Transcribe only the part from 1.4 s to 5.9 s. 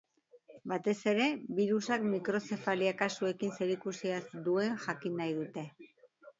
birusak mikrozefalia kasuekin zerikusia duen jakin nahi dute.